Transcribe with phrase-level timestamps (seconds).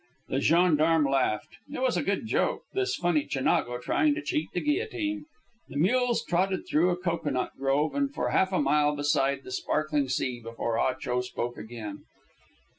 [0.29, 1.57] The gendarme laughed.
[1.71, 5.25] It was a good joke, this funny Chinago trying to cheat the guillotine.
[5.69, 10.09] The mules trotted through a coconut grove and for half a mile beside the sparkling
[10.09, 12.05] sea before Ah Cho spoke again.